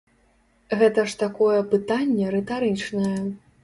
Гэта 0.79 1.05
ж 1.13 1.21
такое 1.23 1.59
пытанне 1.77 2.35
рытарычнае. 2.41 3.17